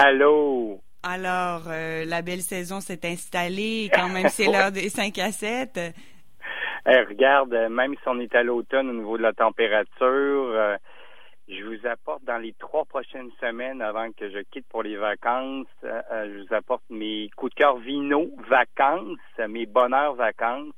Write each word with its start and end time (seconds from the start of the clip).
Allô? 0.00 0.80
Alors, 1.02 1.62
euh, 1.66 2.04
la 2.04 2.22
belle 2.22 2.42
saison 2.42 2.78
s'est 2.78 3.00
installée. 3.04 3.90
Quand 3.92 4.08
même, 4.08 4.28
c'est 4.28 4.44
l'heure 4.52 4.70
des 4.70 4.90
5 4.90 5.18
à 5.18 5.32
7. 5.32 5.80
Eh, 6.86 7.00
regarde, 7.00 7.52
euh, 7.52 7.68
même 7.68 7.94
si 7.94 8.02
on 8.06 8.20
est 8.20 8.32
à 8.36 8.44
l'automne 8.44 8.90
au 8.90 8.92
niveau 8.92 9.18
de 9.18 9.24
la 9.24 9.32
température, 9.32 9.90
euh, 10.00 10.76
je 11.48 11.64
vous 11.64 11.84
apporte 11.84 12.22
dans 12.22 12.38
les 12.38 12.52
trois 12.60 12.84
prochaines 12.84 13.30
semaines 13.40 13.82
avant 13.82 14.12
que 14.12 14.30
je 14.30 14.38
quitte 14.52 14.68
pour 14.68 14.84
les 14.84 14.96
vacances, 14.96 15.66
je 15.82 16.42
vous 16.42 16.54
apporte 16.54 16.84
mes 16.90 17.28
coups 17.36 17.52
de 17.54 17.58
cœur 17.58 17.78
vino 17.78 18.28
vacances, 18.48 19.18
mes 19.48 19.66
bonheurs 19.66 20.14
vacances. 20.14 20.74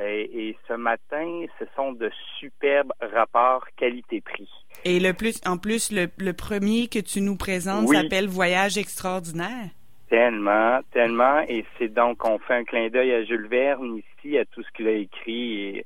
Et, 0.00 0.56
ce 0.66 0.72
matin, 0.74 1.44
ce 1.58 1.64
sont 1.76 1.92
de 1.92 2.10
superbes 2.38 2.92
rapports 3.00 3.64
qualité-prix. 3.76 4.50
Et 4.84 4.98
le 4.98 5.12
plus, 5.12 5.40
en 5.46 5.56
plus, 5.56 5.92
le, 5.92 6.32
premier 6.32 6.88
que 6.88 6.98
tu 6.98 7.20
nous 7.20 7.36
présentes 7.36 7.88
s'appelle 7.88 8.26
Voyage 8.26 8.76
extraordinaire. 8.76 9.70
Tellement, 10.10 10.80
tellement. 10.92 11.40
Et 11.48 11.64
c'est 11.78 11.88
donc, 11.88 12.24
on 12.24 12.38
fait 12.38 12.54
un 12.54 12.64
clin 12.64 12.88
d'œil 12.88 13.12
à 13.12 13.24
Jules 13.24 13.46
Verne 13.46 13.98
ici, 13.98 14.36
à 14.36 14.44
tout 14.44 14.62
ce 14.62 14.70
qu'il 14.72 14.88
a 14.88 14.92
écrit 14.92 15.60
et 15.60 15.84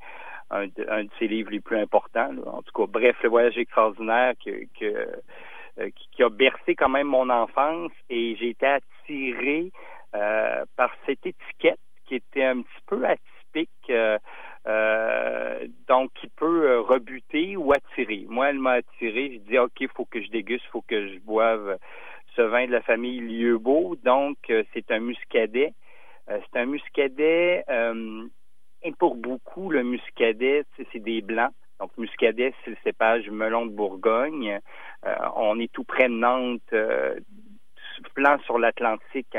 un 0.51 0.67
de, 0.67 1.09
ses 1.19 1.29
livres 1.29 1.51
les 1.51 1.61
plus 1.61 1.79
importants. 1.79 2.31
En 2.47 2.63
tout 2.63 2.73
cas, 2.75 2.91
bref, 2.91 3.17
le 3.23 3.29
Voyage 3.29 3.59
extraordinaire 3.59 4.33
que, 4.45 4.51
euh, 4.83 5.91
qui, 6.13 6.23
a 6.23 6.31
bercé 6.31 6.75
quand 6.75 6.89
même 6.89 7.09
mon 7.09 7.29
enfance 7.29 7.93
et 8.09 8.37
j'ai 8.37 8.51
été 8.51 8.67
attiré 8.67 9.71
euh, 10.15 10.65
par 10.77 10.91
cette 11.05 11.27
étiquette 11.27 11.79
qui 12.07 12.15
était 12.15 12.45
un 12.45 12.63
petit 12.63 12.83
peu 12.87 13.05
attirée 13.05 13.28
euh, 13.91 14.19
euh, 14.67 15.67
donc 15.87 16.13
qui 16.15 16.29
peut 16.29 16.71
euh, 16.71 16.81
rebuter 16.81 17.57
ou 17.57 17.73
attirer. 17.73 18.27
Moi, 18.29 18.51
elle 18.51 18.59
m'a 18.59 18.73
attiré. 18.73 19.33
Je 19.35 19.51
dis 19.51 19.59
OK, 19.59 19.81
il 19.81 19.89
faut 19.89 20.05
que 20.05 20.23
je 20.23 20.29
déguste, 20.31 20.65
il 20.67 20.71
faut 20.71 20.85
que 20.87 21.09
je 21.09 21.19
boive 21.21 21.79
ce 22.37 22.43
vin 22.43 22.67
de 22.67 22.73
la 22.73 22.83
famille 22.83 23.21
Lieubeau. 23.21 23.97
Donc, 24.05 24.37
c'est 24.47 24.91
un 24.91 25.01
muscadet. 25.01 25.73
c'est 26.29 26.59
un 26.59 26.67
muscadet. 26.67 27.65
et 28.83 28.93
pour 28.99 29.17
beaucoup, 29.17 29.71
le 29.71 29.83
muscadet, 29.83 30.65
c'est 30.93 31.01
des 31.01 31.23
blancs. 31.23 31.53
Donc, 31.81 31.97
muscadet, 31.97 32.53
c'est 32.65 32.71
le 32.71 32.77
cépage 32.85 33.29
melon 33.31 33.67
de 33.67 33.73
Bourgogne. 33.73 34.61
on 35.37 35.59
est 35.59 35.73
tout 35.73 35.85
près 35.85 36.09
de 36.09 36.15
Nantes, 36.15 36.75
plan 38.15 38.39
sur 38.45 38.59
l'Atlantique 38.59 39.37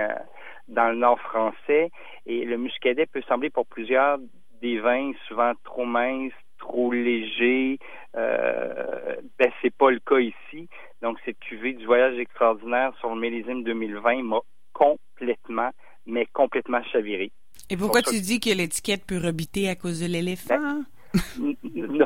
dans 0.69 0.89
le 0.89 0.95
nord 0.95 1.19
français. 1.19 1.91
Et 2.25 2.45
le 2.45 2.57
muscadet 2.57 3.05
peut 3.05 3.21
sembler 3.27 3.49
pour 3.49 3.65
plusieurs 3.65 4.17
des 4.61 4.79
vins 4.79 5.11
souvent 5.27 5.53
trop 5.63 5.85
minces, 5.85 6.33
trop 6.57 6.91
légers. 6.91 7.79
Euh, 8.15 9.15
ben, 9.37 9.51
c'est 9.61 9.73
pas 9.73 9.91
le 9.91 9.99
cas 9.99 10.19
ici. 10.19 10.67
Donc, 11.01 11.17
cette 11.25 11.39
cuvée 11.39 11.73
du 11.73 11.85
voyage 11.85 12.17
extraordinaire 12.17 12.93
sur 12.99 13.13
le 13.13 13.19
millésime 13.19 13.63
2020 13.63 14.23
m'a 14.23 14.39
complètement, 14.73 15.69
mais 16.05 16.25
complètement 16.33 16.83
chaviré. 16.83 17.31
Et 17.69 17.77
pourquoi 17.77 18.01
tu 18.01 18.19
dis 18.19 18.39
que 18.39 18.49
l'étiquette 18.49 19.05
peut 19.05 19.19
rebiter 19.23 19.69
à 19.69 19.75
cause 19.75 20.01
de 20.01 20.07
l'éléphant? 20.07 20.57
Ben, 20.59 20.85
non, 21.63 22.05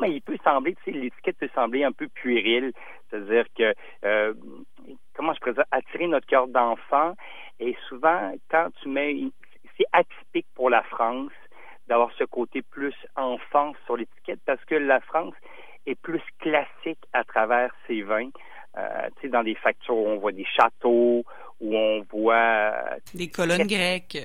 mais 0.00 0.12
il 0.12 0.22
peut 0.22 0.38
sembler, 0.44 0.74
tu 0.76 0.92
sais, 0.92 0.98
l'étiquette 0.98 1.38
peut 1.38 1.50
sembler 1.54 1.84
un 1.84 1.92
peu 1.92 2.08
puérile. 2.08 2.72
C'est-à-dire 3.10 3.46
que, 3.56 3.74
euh, 4.04 4.34
comment 5.14 5.34
je 5.34 5.40
pourrais 5.40 5.64
attirer 5.70 6.06
notre 6.06 6.26
cœur 6.26 6.48
d'enfant. 6.48 7.14
Et 7.60 7.76
souvent, 7.88 8.32
quand 8.50 8.68
tu 8.82 8.88
mets, 8.88 9.16
c'est 9.76 9.86
atypique 9.92 10.46
pour 10.54 10.70
la 10.70 10.82
France 10.82 11.32
d'avoir 11.88 12.10
ce 12.18 12.24
côté 12.24 12.62
plus 12.62 12.94
enfant 13.16 13.72
sur 13.84 13.96
l'étiquette 13.96 14.40
parce 14.46 14.64
que 14.64 14.74
la 14.74 15.00
France 15.00 15.34
est 15.86 16.00
plus 16.00 16.22
classique 16.38 17.00
à 17.12 17.24
travers 17.24 17.74
ses 17.86 18.02
vins. 18.02 18.30
Euh, 18.76 19.08
tu 19.16 19.22
sais, 19.22 19.28
dans 19.28 19.44
des 19.44 19.54
factures 19.54 19.96
où 19.96 20.08
on 20.08 20.18
voit 20.18 20.32
des 20.32 20.46
châteaux, 20.46 21.24
où 21.60 21.76
on 21.76 22.02
voit... 22.10 22.34
Euh, 22.34 22.98
des 23.14 23.28
colonnes 23.28 23.66
grecques. 23.66 24.18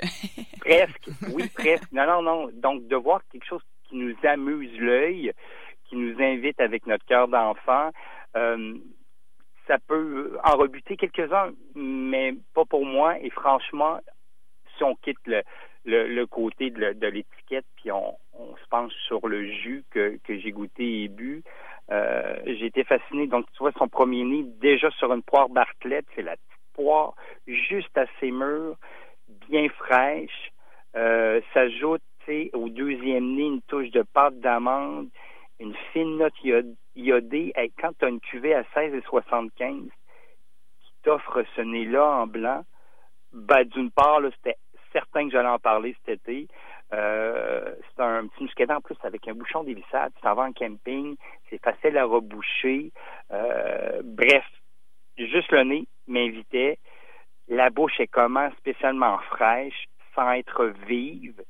presque, 0.59 1.09
oui, 1.33 1.47
presque. 1.53 1.91
Non, 1.91 2.07
non, 2.07 2.21
non. 2.21 2.49
Donc, 2.53 2.87
de 2.87 2.95
voir 2.95 3.21
quelque 3.31 3.45
chose 3.45 3.61
qui 3.87 3.97
nous 3.97 4.15
amuse 4.23 4.75
l'œil, 4.79 5.31
qui 5.89 5.95
nous 5.95 6.21
invite 6.21 6.59
avec 6.61 6.85
notre 6.85 7.05
cœur 7.05 7.27
d'enfant, 7.27 7.89
euh, 8.35 8.77
ça 9.67 9.77
peut 9.87 10.37
en 10.43 10.55
rebuter 10.55 10.97
quelques-uns, 10.97 11.51
mais 11.75 12.33
pas 12.53 12.65
pour 12.65 12.85
moi. 12.85 13.19
Et 13.19 13.29
franchement, 13.29 13.99
si 14.77 14.83
on 14.83 14.95
quitte 14.95 15.19
le, 15.25 15.43
le, 15.85 16.25
côté 16.25 16.69
de 16.69 17.07
l'étiquette, 17.07 17.65
puis 17.75 17.91
on, 17.91 18.15
se 18.33 18.67
penche 18.69 18.93
sur 19.07 19.27
le 19.27 19.45
jus 19.45 19.83
que, 19.91 20.19
j'ai 20.27 20.51
goûté 20.51 21.03
et 21.03 21.07
bu, 21.07 21.43
euh, 21.91 22.37
j'ai 22.45 22.67
été 22.67 22.83
fasciné. 22.83 23.27
Donc, 23.27 23.45
tu 23.51 23.59
vois, 23.59 23.71
son 23.77 23.87
premier 23.87 24.23
nez, 24.23 24.43
déjà 24.61 24.89
sur 24.91 25.13
une 25.13 25.23
poire 25.23 25.49
Bartlett, 25.49 26.05
c'est 26.15 26.21
la 26.21 26.35
petite 26.35 26.73
poire 26.73 27.13
juste 27.47 27.95
assez 27.97 28.31
mûre, 28.31 28.75
bien 29.49 29.67
fraîche. 29.69 30.51
Euh, 30.95 31.41
s'ajoute 31.53 32.01
au 32.53 32.69
deuxième 32.69 33.35
nez 33.35 33.45
une 33.45 33.61
touche 33.63 33.89
de 33.91 34.03
pâte 34.03 34.39
d'amande, 34.39 35.07
une 35.59 35.75
fine 35.93 36.17
note 36.17 36.33
iodée. 36.95 37.53
Quand 37.79 37.97
tu 37.97 38.05
as 38.05 38.09
une 38.09 38.19
cuvée 38.19 38.53
à 38.53 38.63
16,75 38.75 39.89
qui 39.89 40.93
t'offre 41.03 41.43
ce 41.55 41.61
nez-là 41.61 42.05
en 42.05 42.27
blanc, 42.27 42.63
ben, 43.33 43.63
d'une 43.63 43.91
part, 43.91 44.19
c'était 44.35 44.57
certain 44.91 45.25
que 45.25 45.31
j'allais 45.31 45.49
en 45.49 45.59
parler 45.59 45.95
cet 46.05 46.27
été. 46.27 46.47
Euh, 46.91 47.75
c'est 47.95 48.01
un 48.01 48.27
petit 48.27 48.43
muscadet 48.43 48.73
en 48.73 48.81
plus 48.81 48.97
avec 49.03 49.27
un 49.27 49.33
bouchon 49.33 49.63
dévissable. 49.63 50.13
Tu 50.15 50.21
t'en 50.21 50.33
vas 50.33 50.43
en 50.43 50.53
camping, 50.53 51.15
c'est 51.49 51.61
facile 51.63 51.97
à 51.97 52.05
reboucher. 52.05 52.91
Euh, 53.31 54.01
bref, 54.03 54.45
juste 55.17 55.51
le 55.51 55.63
nez 55.63 55.87
m'invitait. 56.07 56.79
La 57.47 57.69
bouche 57.69 57.99
est 57.99 58.07
comment 58.07 58.49
spécialement 58.57 59.17
fraîche, 59.19 59.87
sans 60.15 60.31
être 60.31 60.65
vive, 60.87 61.43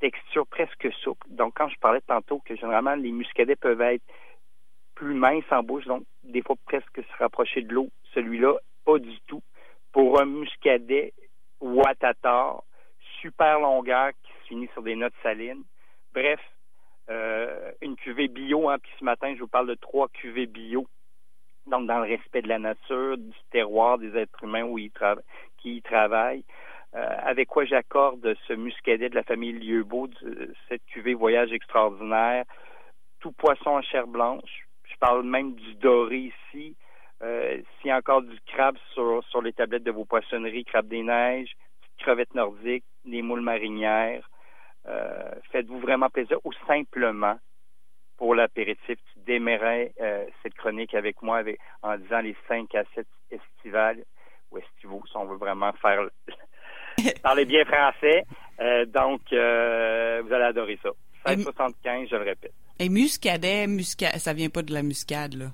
texture 0.00 0.46
presque 0.46 0.92
souple. 1.02 1.26
Donc, 1.30 1.54
quand 1.56 1.68
je 1.68 1.78
parlais 1.78 2.00
tantôt 2.00 2.40
que 2.40 2.54
généralement 2.56 2.94
les 2.94 3.12
muscadets 3.12 3.56
peuvent 3.56 3.80
être 3.80 4.04
plus 4.94 5.14
minces 5.14 5.44
en 5.50 5.62
bouche, 5.62 5.84
donc 5.84 6.04
des 6.24 6.42
fois 6.42 6.56
presque 6.66 6.96
se 6.96 7.16
rapprocher 7.18 7.62
de 7.62 7.74
l'eau, 7.74 7.90
celui-là, 8.14 8.54
pas 8.84 8.98
du 8.98 9.18
tout. 9.26 9.42
Pour 9.92 10.20
un 10.20 10.26
muscadet 10.26 11.12
Watatah, 11.60 12.56
super 13.20 13.60
longueur 13.60 14.10
qui 14.22 14.32
se 14.32 14.48
finit 14.48 14.68
sur 14.72 14.82
des 14.82 14.96
notes 14.96 15.14
salines. 15.22 15.64
Bref, 16.12 16.40
euh, 17.08 17.72
une 17.80 17.96
cuvée 17.96 18.28
bio, 18.28 18.68
hein, 18.68 18.78
puis 18.78 18.92
ce 18.98 19.04
matin, 19.04 19.34
je 19.34 19.40
vous 19.40 19.48
parle 19.48 19.68
de 19.68 19.74
trois 19.74 20.08
cuvées 20.08 20.46
bio. 20.46 20.86
Donc, 21.66 21.86
dans 21.86 21.98
le 21.98 22.08
respect 22.08 22.42
de 22.42 22.48
la 22.48 22.58
nature, 22.58 23.18
du 23.18 23.32
terroir, 23.50 23.98
des 23.98 24.16
êtres 24.16 24.44
humains 24.44 24.62
où 24.62 24.78
ils 24.78 24.92
qui 25.58 25.76
y 25.76 25.82
travaillent. 25.82 26.44
Euh, 26.94 27.16
avec 27.24 27.48
quoi 27.48 27.64
j'accorde 27.64 28.34
ce 28.46 28.52
muscadet 28.52 29.10
de 29.10 29.14
la 29.14 29.22
famille 29.22 29.52
Lieubeau, 29.52 30.08
cette 30.68 30.84
cuvée 30.86 31.14
voyage 31.14 31.52
extraordinaire, 31.52 32.44
tout 33.20 33.32
poisson 33.32 33.70
en 33.70 33.82
chair 33.82 34.06
blanche. 34.06 34.66
Je 34.84 34.94
parle 34.98 35.24
même 35.24 35.54
du 35.54 35.74
doré 35.74 36.32
ici. 36.52 36.76
Euh, 37.22 37.60
S'il 37.80 37.88
y 37.88 37.90
a 37.90 37.96
encore 37.96 38.22
du 38.22 38.38
crabe 38.46 38.76
sur, 38.92 39.22
sur 39.24 39.42
les 39.42 39.52
tablettes 39.52 39.84
de 39.84 39.90
vos 39.90 40.04
poissonneries, 40.04 40.64
crabe 40.64 40.88
des 40.88 41.02
neiges, 41.02 41.54
crevettes 41.98 42.34
nordiques, 42.34 42.84
des 43.04 43.22
moules 43.22 43.40
marinières, 43.40 44.28
euh, 44.86 45.30
faites-vous 45.50 45.80
vraiment 45.80 46.08
plaisir 46.08 46.38
ou 46.44 46.52
simplement 46.66 47.38
pour 48.16 48.34
l'apéritif, 48.34 48.98
tu 49.12 49.20
démarrais 49.26 49.92
euh, 50.00 50.24
cette 50.42 50.54
chronique 50.54 50.94
avec 50.94 51.20
moi 51.22 51.42
en 51.82 51.98
disant 51.98 52.20
les 52.20 52.36
5 52.48 52.74
à 52.74 52.84
7 52.94 53.06
estivales 53.30 54.04
ou 54.50 54.58
estivaux, 54.58 55.02
si 55.06 55.16
on 55.16 55.26
veut 55.26 55.36
vraiment 55.36 55.72
faire 55.74 56.08
parler 57.22 57.44
bien 57.44 57.64
français. 57.64 58.24
donc, 58.88 59.20
vous 59.30 60.32
allez 60.32 60.44
adorer 60.44 60.78
ça. 60.82 60.90
16,75, 61.26 62.08
je 62.10 62.16
le 62.16 62.22
répète. 62.22 62.52
Et 62.78 62.88
muscadet, 62.88 63.66
muscade, 63.66 64.16
ça 64.18 64.32
vient 64.32 64.50
pas 64.50 64.62
de 64.62 64.72
la 64.72 64.82
muscade, 64.82 65.34
là? 65.34 65.46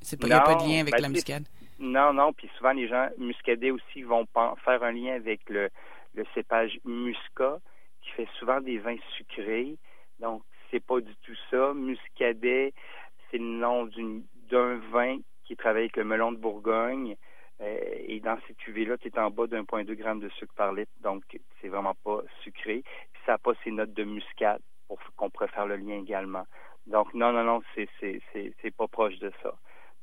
C'est 0.00 0.18
pas, 0.18 0.26
il 0.26 0.30
n'y 0.30 0.36
a 0.36 0.40
pas 0.40 0.54
de 0.54 0.68
lien 0.68 0.80
avec 0.80 0.94
ben, 0.94 1.02
la 1.02 1.08
muscade. 1.10 1.44
Non, 1.78 2.12
non, 2.12 2.32
puis 2.32 2.50
souvent 2.56 2.72
les 2.72 2.88
gens 2.88 3.08
muscadets 3.18 3.70
aussi 3.70 4.02
vont 4.02 4.26
faire 4.64 4.82
un 4.82 4.92
lien 4.92 5.14
avec 5.14 5.40
le, 5.48 5.68
le 6.14 6.24
cépage 6.34 6.78
muscat 6.84 7.58
qui 8.02 8.10
fait 8.10 8.28
souvent 8.38 8.60
des 8.60 8.78
vins 8.78 8.96
sucrés. 9.16 9.76
Donc, 10.18 10.42
c'est 10.70 10.84
pas 10.84 11.00
du 11.00 11.14
tout 11.24 11.36
ça. 11.50 11.72
Muscadet, 11.74 12.72
c'est 13.30 13.38
le 13.38 13.44
nom 13.44 13.88
d'un 14.50 14.76
vin 14.90 15.18
qui 15.44 15.56
travaille 15.56 15.82
avec 15.82 15.96
le 15.96 16.04
melon 16.04 16.32
de 16.32 16.38
Bourgogne. 16.38 17.16
Euh, 17.60 17.78
et 18.06 18.20
dans 18.20 18.38
cette 18.46 18.56
cuvée-là, 18.56 18.96
tu 18.98 19.08
es 19.08 19.18
en 19.18 19.30
bas 19.30 19.46
d'un 19.46 19.64
point 19.64 19.84
deux 19.84 19.94
grammes 19.94 20.20
de 20.20 20.30
sucre 20.30 20.54
par 20.54 20.72
litre, 20.72 20.92
donc 21.02 21.22
c'est 21.60 21.68
vraiment 21.68 21.94
pas 22.04 22.20
sucré. 22.42 22.82
Puis 23.12 23.22
ça 23.26 23.32
n'a 23.32 23.38
pas 23.38 23.52
ces 23.62 23.70
notes 23.70 23.92
de 23.92 24.04
muscade 24.04 24.62
pour 24.88 24.98
qu'on 25.16 25.30
pourrait 25.30 25.48
faire 25.48 25.66
le 25.66 25.76
lien 25.76 25.98
également. 25.98 26.46
Donc 26.86 27.12
non, 27.14 27.32
non, 27.32 27.44
non, 27.44 27.60
c'est 27.74 27.88
c'est 28.32 28.76
pas 28.76 28.88
proche 28.88 29.18
de 29.18 29.30
ça. 29.42 29.54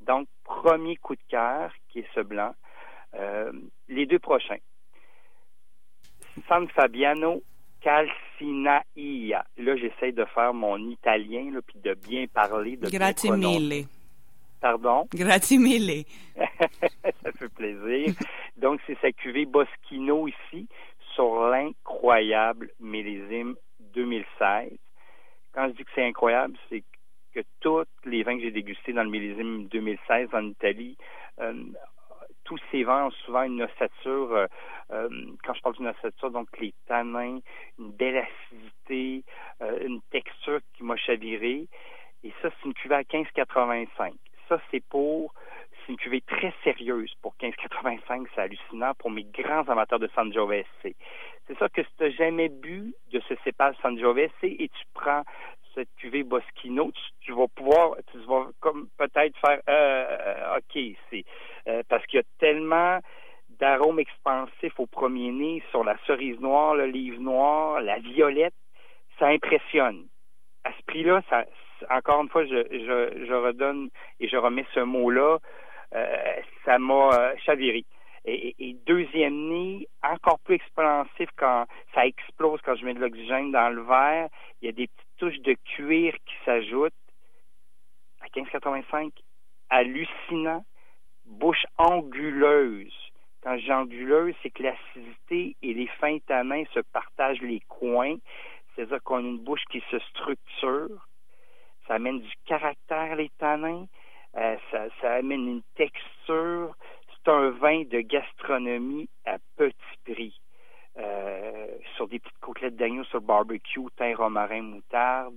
Donc 0.02 0.28
premier 0.44 0.96
coup 0.98 1.16
de 1.16 1.22
cœur 1.28 1.72
qui 1.90 2.00
est 2.00 2.08
ce 2.14 2.22
blanc. 2.22 2.54
Euh, 3.16 3.52
les 3.88 4.06
deux 4.06 4.20
prochains. 4.20 4.60
San 6.48 6.68
Fabiano 6.70 7.42
Calcinaia. 7.82 9.46
Là, 9.58 9.76
j'essaie 9.76 10.12
de 10.12 10.26
faire 10.26 10.54
mon 10.54 10.78
italien, 10.78 11.52
là, 11.52 11.62
puis 11.66 11.80
de 11.80 11.94
bien 11.94 12.26
parler. 12.28 12.78
De 12.78 12.90
Grazie 12.90 13.32
mille. 13.32 13.88
Pardon? 14.60 15.08
Mille. 15.52 16.06
Ça 16.36 17.32
fait 17.32 17.50
plaisir. 17.50 18.14
c'est 18.86 18.98
sa 19.02 19.12
cuvée 19.12 19.46
Boschino 19.46 20.28
ici 20.28 20.68
sur 21.14 21.48
l'incroyable 21.50 22.70
millésime 22.80 23.56
2016. 23.94 24.72
Quand 25.54 25.68
je 25.70 25.74
dis 25.74 25.84
que 25.84 25.92
c'est 25.96 26.06
incroyable, 26.06 26.56
c'est 26.70 26.84
que 27.34 27.42
tous 27.60 27.84
les 28.06 28.24
vins 28.24 28.38
que 28.38 28.44
j'ai 28.44 28.52
dégustés 28.52 28.94
dans 28.94 29.04
le 29.04 29.10
millésime 29.10 29.68
2016 29.68 30.30
en 30.34 30.46
Italie, 30.46 30.98
euh, 31.40 31.54
tous 32.44 32.60
ces 32.72 32.84
vins 32.84 33.08
ont 33.08 33.12
souvent 33.26 33.44
une 33.44 33.62
ossature, 33.62 34.32
euh, 34.32 34.46
euh, 34.92 35.10
quand 35.44 35.54
je 35.54 35.62
parle 35.62 35.76
d'une 35.76 35.88
ossature, 35.88 36.32
donc 36.32 36.48
les 36.60 36.74
tanins, 36.88 37.40
une 37.78 37.92
belle 37.92 38.24
acidité, 38.52 39.24
une 39.84 40.02
texture 40.12 40.60
qui 40.76 40.84
m'a 40.84 40.96
chaviré. 40.96 41.68
Et 42.24 42.34
ça, 42.42 42.50
c'est 42.50 42.66
une 42.66 42.74
cuvée 42.74 42.96
à 42.96 43.04
15,85. 43.04 44.14
Ça, 44.48 44.60
c'est 44.72 44.84
pour 44.90 45.34
c'est 45.88 45.94
une 45.94 45.98
cuvée 45.98 46.22
très 46.22 46.54
sérieuse 46.64 47.14
pour 47.22 47.34
15,85. 47.40 48.28
C'est 48.36 48.42
hallucinant 48.42 48.94
pour 48.96 49.10
mes 49.10 49.24
grands 49.24 49.68
amateurs 49.70 50.00
de 50.00 50.10
Sangiovese. 50.16 50.66
C'est 50.84 51.58
ça 51.58 51.70
que 51.70 51.82
si 51.82 51.90
tu 51.98 52.04
n'as 52.04 52.10
jamais 52.10 52.50
bu 52.50 52.94
de 53.12 53.22
ce 53.22 53.36
cépage 53.44 53.76
Sangiovese 53.82 54.30
et 54.44 54.68
tu 54.68 54.84
prends 54.94 55.24
cette 55.74 55.94
cuvée 55.98 56.24
Boschino, 56.24 56.92
tu, 57.22 57.32
vas 57.32 57.48
pouvoir, 57.48 57.96
tu 58.12 58.18
vas 58.26 58.48
peut-être 58.98 59.38
faire, 59.40 59.62
euh, 59.70 60.58
ok, 60.58 60.82
c'est 61.10 61.24
euh, 61.68 61.84
parce 61.88 62.06
qu'il 62.08 62.18
y 62.18 62.20
a 62.20 62.26
tellement 62.40 63.00
d'arômes 63.60 64.00
expansifs 64.00 64.80
au 64.80 64.88
premier 64.88 65.32
nez 65.32 65.64
sur 65.70 65.84
la 65.84 65.98
cerise 66.06 66.40
noire, 66.40 66.76
le 66.76 66.88
livre 66.88 67.20
noir, 67.22 67.82
la 67.82 68.00
violette, 68.00 68.56
ça 69.20 69.28
impressionne. 69.28 70.08
À 70.64 70.72
ce 70.74 70.84
prix-là, 70.86 71.22
ça, 71.30 71.46
encore 71.90 72.22
une 72.22 72.30
fois, 72.30 72.46
je, 72.46 73.34
redonne 73.34 73.90
et 74.20 74.28
je 74.28 74.38
remets 74.38 74.66
ce 74.74 74.80
mot-là 74.80 75.40
euh, 75.96 76.42
ça 76.66 76.80
m'a 76.80 77.10
euh, 77.14 77.36
chaviré. 77.46 77.86
Et, 78.30 78.76
deuxième 78.86 79.48
nez, 79.48 79.88
encore 80.04 80.40
plus 80.40 80.56
expansif 80.56 81.30
quand 81.38 81.66
ça 81.94 82.06
explose 82.06 82.60
quand 82.62 82.76
je 82.76 82.84
mets 82.84 82.94
de 82.94 83.00
l'oxygène 83.00 83.54
dans 83.54 83.70
le 83.70 83.82
verre. 83.84 84.28
Il 84.62 84.66
y 84.66 84.70
a 84.70 84.74
des 84.74 84.88
petites 84.88 85.18
touches 85.18 85.40
de 85.40 85.56
cuir 85.64 86.14
qui 86.26 86.34
s'ajoutent. 86.44 86.94
À 88.20 88.28
15,85, 88.28 89.12
hallucinant. 89.70 90.66
Bouche 91.26 91.66
anguleuse. 91.78 92.94
Quand 93.44 93.58
j'ai 93.60 93.72
anguleuse, 93.72 94.36
c'est 94.44 94.50
que 94.50 94.64
l'acidité 94.64 95.56
et 95.62 95.74
les 95.74 95.88
fins 95.88 96.18
tanins 96.28 96.64
se 96.74 96.82
partagent 96.82 97.42
les 97.42 97.62
coins. 97.70 98.18
C'est-à-dire 98.76 99.02
qu'on 99.04 99.18
a 99.18 99.22
une 99.22 99.40
bouche 99.40 99.64
qui 99.72 99.82
se 99.90 100.00
structure. 100.00 101.08
Ça 101.88 101.96
amène 101.96 102.20
du 102.20 102.34
caractère, 102.46 103.16
les 103.16 103.30
tanins. 103.38 103.86
Euh, 104.36 104.56
ça, 104.72 105.14
amène 105.14 105.48
une 105.48 105.64
texture. 105.76 106.76
C'est 107.10 107.32
un 107.32 107.50
vin 107.52 107.84
de 107.84 108.02
gastronomie 108.02 109.10
à 109.26 109.38
petit 109.56 109.76
prix. 110.06 110.40
Euh, 110.98 111.68
sur 111.96 112.08
des 112.08 112.20
petites 112.20 112.40
côtelettes 112.40 112.76
d'agneau 112.76 113.04
sur 113.06 113.22
barbecue, 113.22 113.86
thym, 113.98 114.16
romarin, 114.16 114.64
moutarde, 114.64 115.36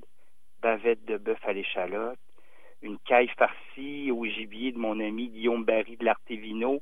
bavette 0.62 1.05
de 1.05 1.19
bœuf 1.19 1.38
à 1.44 1.52
l'échalote, 1.52 2.19
une 2.81 2.99
caille 3.00 3.31
farcie 3.37 4.11
au 4.11 4.25
gibier 4.25 4.73
de 4.73 4.79
mon 4.79 4.99
ami 5.00 5.29
Guillaume 5.29 5.64
Barry 5.64 5.99
de 5.99 6.05
l'Artevino. 6.06 6.81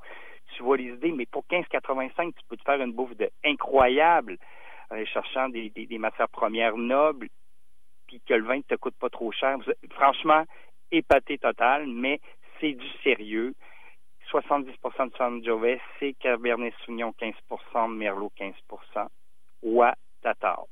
Tu 0.55 0.63
vois 0.63 0.77
les 0.77 0.95
idées, 0.95 1.11
mais 1.11 1.27
pour 1.27 1.45
15,85, 1.51 2.35
tu 2.35 2.41
peux 2.49 2.57
te 2.57 2.63
faire 2.63 2.81
une 2.81 2.93
bouffe 2.93 3.17
de 3.17 3.29
incroyable 3.45 4.39
en 4.91 5.05
cherchant 5.05 5.49
des, 5.49 5.73
matières 5.99 6.29
premières 6.29 6.77
nobles, 6.77 7.29
puis 8.09 8.21
que 8.27 8.35
le 8.35 8.45
vin 8.45 8.57
ne 8.57 8.63
te 8.63 8.75
coûte 8.75 8.97
pas 8.99 9.11
trop 9.11 9.31
cher. 9.31 9.57
Franchement, 9.91 10.45
épaté 10.91 11.39
total, 11.39 11.87
mais 11.87 12.21
c'est 12.61 12.73
du 12.73 12.89
sérieux. 13.05 13.55
70% 14.33 15.11
de 15.11 15.17
Sangiovese, 15.17 15.79
c'est 15.99 16.15
Cabernet 16.15 16.75
Sauvignon 16.85 17.15
15% 17.21 17.95
Merlot 17.95 18.33
15 18.37 18.55
Wa 19.63 19.95
Tatar. 20.23 20.65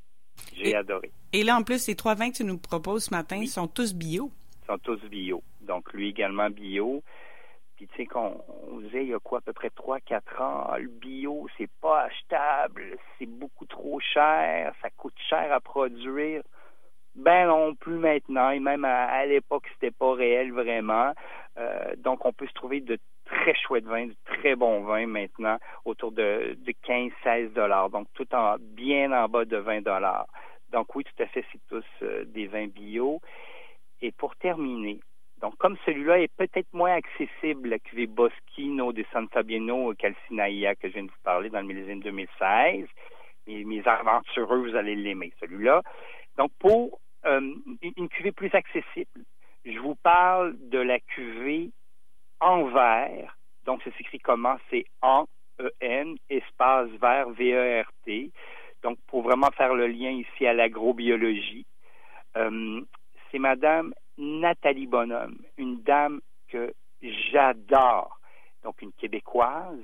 J'ai 0.54 0.74
adoré. 0.74 1.10
Et 1.32 1.42
là, 1.42 1.56
en 1.56 1.62
plus, 1.62 1.86
les 1.86 1.94
trois 1.94 2.14
vins 2.14 2.30
que 2.30 2.36
tu 2.36 2.44
nous 2.44 2.58
proposes 2.58 3.04
ce 3.04 3.14
matin 3.14 3.44
sont 3.46 3.68
tous 3.68 3.94
bio. 3.94 4.30
sont 4.66 4.78
tous 4.78 5.00
bio. 5.04 5.42
Donc, 5.60 5.92
lui 5.92 6.08
également 6.08 6.50
bio. 6.50 7.02
Puis, 7.76 7.86
tu 7.88 7.96
sais, 7.96 8.06
qu'on 8.06 8.42
disait 8.82 9.04
il 9.04 9.10
y 9.10 9.14
a 9.14 9.18
quoi, 9.18 9.38
à 9.38 9.40
peu 9.42 9.52
près 9.52 9.68
3-4 9.68 10.42
ans, 10.42 10.76
le 10.78 10.88
bio, 10.88 11.46
c'est 11.56 11.70
pas 11.80 12.04
achetable, 12.04 12.96
c'est 13.18 13.26
beaucoup 13.26 13.66
trop 13.66 14.00
cher, 14.00 14.74
ça 14.80 14.88
coûte 14.90 15.16
cher 15.28 15.52
à 15.52 15.60
produire. 15.60 16.42
Ben 17.16 17.46
non 17.46 17.74
plus 17.74 17.98
maintenant, 17.98 18.50
et 18.50 18.60
même 18.60 18.84
à, 18.84 19.24
l'époque, 19.24 19.64
c'était 19.72 19.90
pas 19.90 20.12
réel 20.12 20.52
vraiment. 20.52 21.12
Euh, 21.56 21.96
donc, 21.96 22.26
on 22.26 22.32
peut 22.32 22.46
se 22.46 22.52
trouver 22.52 22.80
de 22.80 22.98
très 23.24 23.54
chouettes 23.54 23.86
vins, 23.86 24.06
de 24.06 24.16
très 24.26 24.54
bons 24.54 24.82
vins 24.82 25.06
maintenant, 25.06 25.56
autour 25.86 26.12
de, 26.12 26.56
de 26.58 26.72
15-16 26.86 27.54
dollars. 27.54 27.88
Donc, 27.88 28.06
tout 28.12 28.28
en 28.34 28.56
bien 28.60 29.12
en 29.12 29.28
bas 29.28 29.46
de 29.46 29.56
20 29.56 29.80
dollars. 29.82 30.26
Donc, 30.72 30.94
oui, 30.94 31.04
tout 31.04 31.22
à 31.22 31.26
fait, 31.26 31.44
c'est 31.50 31.60
tous 31.70 31.84
euh, 32.02 32.24
des 32.26 32.48
vins 32.48 32.66
bio. 32.66 33.20
Et 34.02 34.12
pour 34.12 34.36
terminer, 34.36 35.00
donc, 35.40 35.56
comme 35.56 35.76
celui-là 35.86 36.20
est 36.20 36.34
peut-être 36.36 36.72
moins 36.74 36.94
accessible, 36.94 37.70
la 37.70 37.78
cuvée 37.78 38.06
Boschino 38.06 38.92
de 38.92 39.04
San 39.10 39.26
Fabiano 39.28 39.94
Calcinaia 39.94 40.74
que 40.74 40.88
je 40.88 40.94
viens 40.94 41.04
de 41.04 41.10
vous 41.10 41.22
parler 41.24 41.48
dans 41.48 41.60
le 41.60 41.66
millésime 41.66 42.00
2016, 42.00 42.86
mes, 43.46 43.64
mes 43.64 43.86
aventureux, 43.86 44.68
vous 44.68 44.76
allez 44.76 44.96
l'aimer, 44.96 45.32
celui-là. 45.40 45.82
Donc, 46.36 46.50
pour 46.58 47.00
euh, 47.26 47.54
une 47.96 48.08
cuvée 48.08 48.32
plus 48.32 48.54
accessible. 48.54 49.24
Je 49.64 49.78
vous 49.78 49.96
parle 49.96 50.56
de 50.68 50.78
la 50.78 51.00
cuvée 51.00 51.70
en 52.40 52.64
verre. 52.66 53.36
Donc, 53.64 53.82
ça 53.82 53.90
s'écrit 53.98 54.20
comment? 54.20 54.56
C'est 54.70 54.84
en 55.02 55.26
E-N, 55.60 56.16
espace 56.28 56.88
vert, 57.00 57.30
V-E-R-T. 57.30 58.30
Donc, 58.82 58.98
pour 59.08 59.22
vraiment 59.22 59.50
faire 59.56 59.74
le 59.74 59.88
lien 59.88 60.10
ici 60.10 60.46
à 60.46 60.52
l'agrobiologie, 60.52 61.66
euh, 62.36 62.80
c'est 63.30 63.38
Madame 63.38 63.92
Nathalie 64.18 64.86
Bonhomme, 64.86 65.38
une 65.56 65.82
dame 65.82 66.20
que 66.48 66.72
j'adore. 67.02 68.20
Donc, 68.62 68.80
une 68.82 68.92
Québécoise 68.92 69.82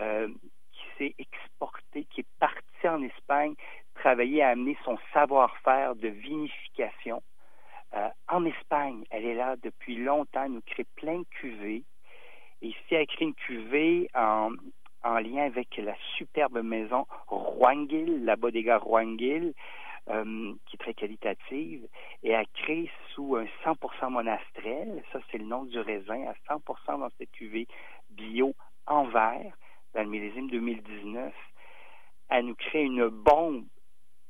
euh, 0.00 0.28
qui 0.72 0.84
s'est 0.98 1.14
exportée, 1.18 2.04
qui 2.10 2.22
est 2.22 2.26
partie 2.40 2.88
en 2.88 3.02
Espagne 3.02 3.54
travailler 4.04 4.42
à 4.42 4.50
amener 4.50 4.76
son 4.84 4.98
savoir-faire 5.14 5.94
de 5.96 6.08
vinification. 6.08 7.22
Euh, 7.94 8.08
en 8.28 8.44
Espagne, 8.44 9.02
elle 9.10 9.24
est 9.24 9.34
là 9.34 9.56
depuis 9.62 9.96
longtemps, 9.96 10.44
elle 10.44 10.52
nous 10.52 10.60
crée 10.60 10.84
plein 10.96 11.20
de 11.20 11.26
cuvées. 11.40 11.84
Et 12.60 12.66
ici, 12.68 12.94
elle 12.94 13.06
crée 13.06 13.24
une 13.24 13.34
cuvée 13.34 14.10
en, 14.14 14.50
en 15.04 15.18
lien 15.20 15.44
avec 15.44 15.74
la 15.78 15.94
superbe 16.18 16.60
maison 16.62 17.06
Roanguil, 17.28 18.22
la 18.24 18.36
bodega 18.36 18.76
Roanguil, 18.76 19.54
euh, 20.10 20.52
qui 20.66 20.76
est 20.76 20.78
très 20.78 20.92
qualitative. 20.92 21.88
Et 22.22 22.32
elle 22.32 22.46
crée 22.48 22.90
sous 23.14 23.36
un 23.36 23.46
100% 23.64 24.10
monastrel, 24.10 25.02
ça 25.12 25.20
c'est 25.30 25.38
le 25.38 25.46
nom 25.46 25.64
du 25.64 25.78
raisin, 25.80 26.26
à 26.26 26.54
100% 26.54 27.00
dans 27.00 27.10
cette 27.16 27.32
cuvée 27.32 27.66
bio 28.10 28.54
en 28.86 29.04
verre, 29.04 29.56
dans 29.94 30.02
le 30.02 30.10
millésime 30.10 30.50
2019. 30.50 31.32
Elle 32.28 32.46
nous 32.46 32.54
crée 32.54 32.82
une 32.82 33.08
bombe 33.08 33.64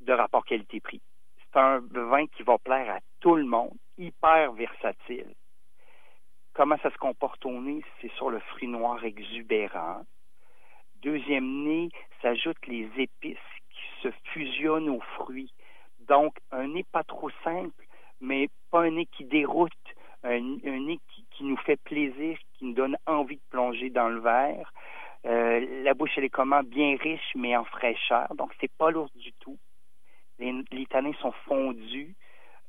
de 0.04 0.12
rapport 0.12 0.44
qualité-prix. 0.44 1.00
C'est 1.38 1.58
un 1.58 1.80
vin 1.80 2.26
qui 2.26 2.42
va 2.42 2.58
plaire 2.58 2.90
à 2.90 3.00
tout 3.20 3.36
le 3.36 3.44
monde, 3.44 3.76
hyper 3.98 4.52
versatile. 4.52 5.34
Comment 6.54 6.78
ça 6.82 6.90
se 6.90 6.98
comporte 6.98 7.44
au 7.46 7.60
nez? 7.60 7.82
C'est 8.00 8.12
sur 8.12 8.30
le 8.30 8.38
fruit 8.38 8.68
noir 8.68 9.04
exubérant. 9.04 10.02
Deuxième 11.02 11.64
nez, 11.64 11.88
s'ajoutent 12.22 12.66
les 12.66 12.88
épices 12.96 13.38
qui 13.70 14.02
se 14.02 14.08
fusionnent 14.32 14.88
aux 14.88 15.02
fruits. 15.16 15.52
Donc, 16.06 16.36
un 16.52 16.68
nez 16.68 16.84
pas 16.92 17.02
trop 17.02 17.30
simple, 17.42 17.84
mais 18.20 18.48
pas 18.70 18.82
un 18.82 18.92
nez 18.92 19.06
qui 19.06 19.24
déroute, 19.24 19.72
un, 20.22 20.40
nez 20.40 20.98
qui, 21.32 21.44
nous 21.44 21.56
fait 21.58 21.76
plaisir, 21.82 22.38
qui 22.54 22.66
nous 22.66 22.74
donne 22.74 22.96
envie 23.06 23.36
de 23.36 23.42
plonger 23.50 23.90
dans 23.90 24.08
le 24.08 24.20
verre. 24.20 24.72
Euh, 25.26 25.82
la 25.82 25.94
bouche, 25.94 26.12
elle 26.16 26.24
est 26.24 26.30
comment? 26.30 26.62
Bien 26.62 26.96
riche, 26.96 27.32
mais 27.34 27.56
en 27.56 27.64
fraîcheur. 27.64 28.34
Donc, 28.36 28.52
c'est 28.60 28.72
pas 28.78 28.90
lourd 28.90 29.10
du 29.16 29.32
tout. 29.40 29.58
Les, 30.38 30.86
tanins 30.86 31.12
sont 31.20 31.32
fondus. 31.46 32.14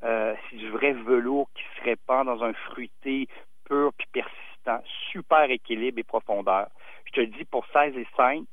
Euh, 0.03 0.35
c'est 0.49 0.57
du 0.57 0.69
vrai 0.69 0.93
velours 0.93 1.49
qui 1.55 1.63
se 1.77 1.83
répand 1.83 2.25
dans 2.25 2.43
un 2.43 2.53
fruité 2.53 3.27
pur 3.65 3.91
puis 3.97 4.07
persistant. 4.11 4.83
Super 5.11 5.49
équilibre 5.49 5.99
et 5.99 6.03
profondeur. 6.03 6.67
Je 7.05 7.11
te 7.11 7.19
le 7.21 7.27
dis, 7.27 7.45
pour 7.45 7.65
16 7.67 7.95
et 7.97 8.07
5, 8.15 8.45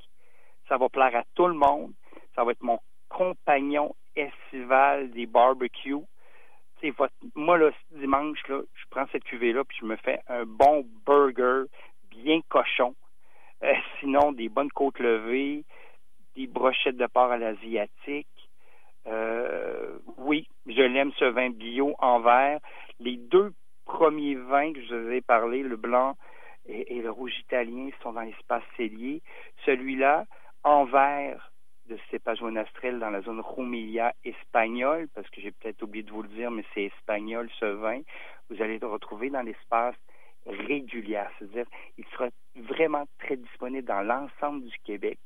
ça 0.68 0.76
va 0.76 0.88
plaire 0.88 1.14
à 1.16 1.24
tout 1.34 1.46
le 1.46 1.54
monde. 1.54 1.92
Ça 2.34 2.44
va 2.44 2.52
être 2.52 2.62
mon 2.62 2.78
compagnon 3.08 3.94
estival 4.16 5.10
des 5.10 5.26
barbecues. 5.26 6.04
Votre, 6.96 7.14
moi, 7.36 7.58
là, 7.58 7.70
dimanche, 7.92 8.42
là, 8.48 8.60
je 8.74 8.84
prends 8.90 9.06
cette 9.12 9.22
cuvée-là 9.24 9.62
puis 9.64 9.78
je 9.80 9.86
me 9.86 9.96
fais 9.96 10.20
un 10.26 10.44
bon 10.44 10.84
burger 11.06 11.64
bien 12.10 12.40
cochon. 12.48 12.96
Euh, 13.62 13.72
sinon, 14.00 14.32
des 14.32 14.48
bonnes 14.48 14.70
côtes 14.72 14.98
levées, 14.98 15.64
des 16.34 16.48
brochettes 16.48 16.96
de 16.96 17.06
porc 17.06 17.30
à 17.30 17.38
l'asiatique, 17.38 18.26
euh, 19.06 19.98
oui, 20.18 20.48
je 20.66 20.82
l'aime 20.82 21.12
ce 21.18 21.24
vin 21.24 21.50
bio 21.50 21.94
en 21.98 22.20
verre. 22.20 22.60
Les 23.00 23.16
deux 23.16 23.52
premiers 23.84 24.36
vins 24.36 24.72
que 24.72 24.82
je 24.82 24.94
vous 24.94 25.10
ai 25.10 25.20
parlé, 25.20 25.62
le 25.62 25.76
blanc 25.76 26.16
et, 26.66 27.00
le 27.00 27.10
rouge 27.10 27.36
italien 27.40 27.90
sont 28.02 28.12
dans 28.12 28.20
l'espace 28.20 28.62
cellier. 28.76 29.22
Celui-là, 29.64 30.26
en 30.62 30.84
vert 30.84 31.52
de 31.88 31.98
cépage 32.10 32.40
monastrel 32.40 33.00
dans 33.00 33.10
la 33.10 33.22
zone 33.22 33.40
Roumilia 33.40 34.14
espagnole, 34.24 35.08
parce 35.14 35.28
que 35.30 35.40
j'ai 35.40 35.50
peut-être 35.50 35.82
oublié 35.82 36.04
de 36.04 36.12
vous 36.12 36.22
le 36.22 36.28
dire, 36.28 36.50
mais 36.52 36.64
c'est 36.72 36.84
espagnol 36.84 37.50
ce 37.58 37.66
vin. 37.66 38.00
Vous 38.48 38.62
allez 38.62 38.78
le 38.78 38.86
retrouver 38.86 39.30
dans 39.30 39.42
l'espace 39.42 39.96
régulier, 40.46 41.22
c'est-à-dire 41.38 41.66
il 41.98 42.04
sera 42.12 42.28
vraiment 42.56 43.04
très 43.18 43.36
disponible 43.36 43.86
dans 43.86 44.02
l'ensemble 44.02 44.64
du 44.64 44.76
Québec 44.84 45.18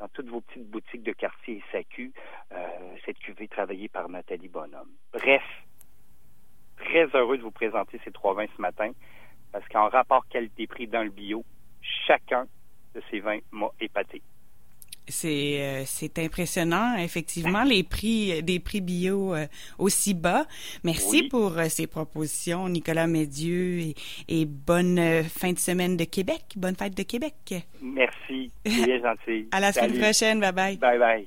dans 0.00 0.08
toutes 0.08 0.28
vos 0.28 0.40
petites 0.40 0.68
boutiques 0.68 1.02
de 1.02 1.12
quartier 1.12 1.58
et 1.58 1.64
SAQ, 1.70 2.12
euh, 2.52 2.56
cette 3.04 3.18
cuvée 3.18 3.48
travaillée 3.48 3.88
par 3.88 4.08
Nathalie 4.08 4.48
Bonhomme. 4.48 4.90
Bref, 5.12 5.42
très 6.78 7.06
heureux 7.14 7.36
de 7.36 7.42
vous 7.42 7.50
présenter 7.50 8.00
ces 8.04 8.10
trois 8.10 8.34
vins 8.34 8.46
ce 8.56 8.62
matin, 8.62 8.92
parce 9.52 9.68
qu'en 9.68 9.88
rapport 9.88 10.26
qualité-prix 10.28 10.86
dans 10.86 11.02
le 11.02 11.10
bio, 11.10 11.44
chacun 12.06 12.46
de 12.94 13.02
ces 13.10 13.20
vins 13.20 13.38
m'a 13.52 13.68
épaté. 13.80 14.22
C'est 15.10 15.60
euh, 15.60 15.82
c'est 15.84 16.18
impressionnant, 16.18 16.96
effectivement, 16.96 17.64
les 17.64 17.82
prix 17.82 18.42
des 18.42 18.58
prix 18.60 18.80
bio 18.80 19.34
euh, 19.34 19.46
aussi 19.78 20.14
bas. 20.14 20.46
Merci 20.84 21.24
pour 21.24 21.58
euh, 21.58 21.66
ces 21.68 21.86
propositions, 21.86 22.68
Nicolas 22.68 23.06
Médieu, 23.06 23.80
et, 23.80 23.94
et, 24.28 24.44
bonne 24.46 25.24
fin 25.24 25.52
de 25.52 25.58
semaine 25.58 25.96
de 25.96 26.04
Québec, 26.04 26.42
bonne 26.56 26.76
fête 26.76 26.96
de 26.96 27.02
Québec. 27.02 27.34
Merci, 27.82 28.50
c'est 28.64 28.84
bien 28.86 29.00
gentil. 29.00 29.48
à 29.52 29.60
la 29.60 29.72
semaine 29.72 29.98
prochaine, 29.98 30.40
bye 30.40 30.52
bye. 30.52 30.76
Bye 30.76 30.98
bye. 30.98 31.26